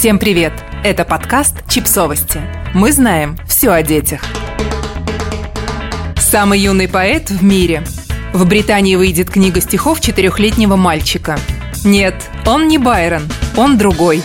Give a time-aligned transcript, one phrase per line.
[0.00, 0.54] Всем привет!
[0.82, 2.40] Это подкаст «Чипсовости».
[2.72, 4.22] Мы знаем все о детях.
[6.16, 7.84] Самый юный поэт в мире.
[8.32, 11.38] В Британии выйдет книга стихов четырехлетнего мальчика.
[11.84, 12.14] Нет,
[12.46, 13.24] он не Байрон,
[13.58, 14.22] он другой.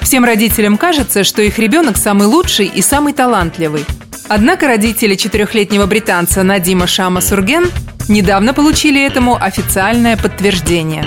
[0.00, 3.84] Всем родителям кажется, что их ребенок самый лучший и самый талантливый.
[4.26, 7.70] Однако родители четырехлетнего британца Надима Шама Сурген
[8.08, 11.04] недавно получили этому официальное подтверждение.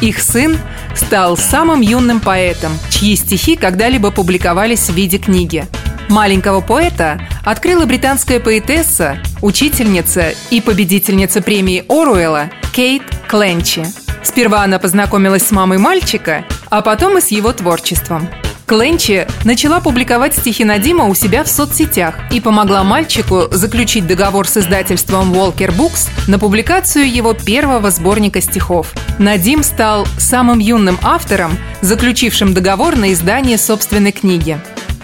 [0.00, 0.58] Их сын
[0.94, 5.66] стал самым юным поэтом, чьи стихи когда-либо публиковались в виде книги.
[6.08, 13.86] Маленького поэта открыла британская поэтесса, учительница и победительница премии Оруэлла Кейт Кленчи.
[14.22, 18.28] Сперва она познакомилась с мамой мальчика, а потом и с его творчеством.
[18.68, 24.58] Кленчи начала публиковать стихи Надима у себя в соцсетях и помогла мальчику заключить договор с
[24.58, 28.92] издательством Walker Books на публикацию его первого сборника стихов.
[29.18, 34.60] Надим стал самым юным автором, заключившим договор на издание собственной книги.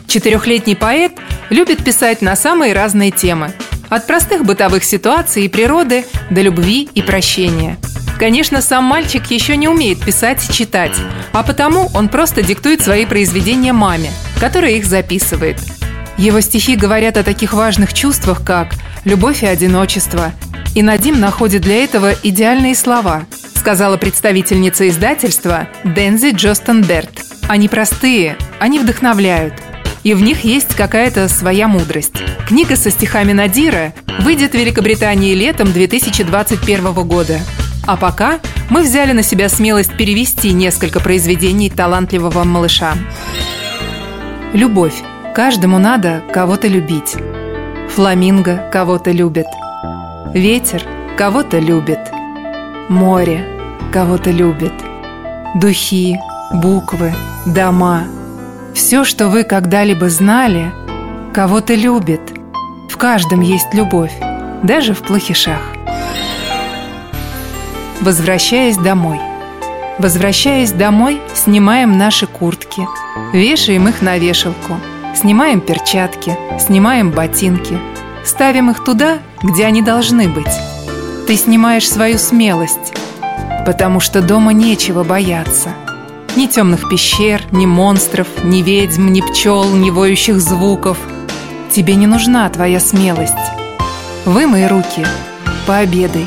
[0.09, 1.13] Четырехлетний поэт
[1.49, 3.55] любит писать на самые разные темы.
[3.89, 7.79] От простых бытовых ситуаций и природы до любви и прощения–
[8.19, 10.97] Конечно, сам мальчик еще не умеет писать и читать,
[11.33, 15.59] а потому он просто диктует свои произведения маме, которая их записывает.
[16.17, 20.33] Его стихи говорят о таких важных чувствах, как любовь и одиночество.
[20.75, 27.23] И Надим находит для этого идеальные слова, сказала представительница издательства Дензи Джостенберт.
[27.49, 29.55] Они простые, они вдохновляют.
[30.05, 32.23] И в них есть какая-то своя мудрость.
[32.47, 37.41] Книга со стихами Надира выйдет в Великобритании летом 2021 года.
[37.87, 38.41] А пока
[38.71, 42.95] мы взяли на себя смелость перевести несколько произведений талантливого малыша.
[44.53, 45.03] Любовь.
[45.35, 47.17] Каждому надо кого-то любить.
[47.91, 49.47] Фламинго кого-то любит.
[50.33, 50.83] Ветер
[51.19, 51.99] кого-то любит.
[52.89, 53.45] Море
[53.93, 54.73] кого-то любит.
[55.57, 56.19] Духи,
[56.53, 57.13] буквы,
[57.47, 58.05] дома.
[58.75, 60.73] Все, что вы когда-либо знали,
[61.33, 62.21] кого-то любит.
[62.89, 64.13] В каждом есть любовь,
[64.63, 65.61] даже в плохишах.
[68.05, 69.19] Возвращаясь домой.
[69.99, 72.87] Возвращаясь домой, снимаем наши куртки,
[73.33, 74.79] вешаем их на вешалку,
[75.19, 77.79] снимаем перчатки, снимаем ботинки,
[78.23, 80.53] ставим их туда, где они должны быть.
[81.27, 82.93] Ты снимаешь свою смелость,
[83.65, 85.71] потому что дома нечего бояться.
[86.37, 90.99] Ни темных пещер, ни монстров, ни ведьм, ни пчел, ни воющих звуков.
[91.71, 93.33] Тебе не нужна твоя смелость.
[94.27, 95.07] Вымой руки,
[95.67, 96.27] пообедай,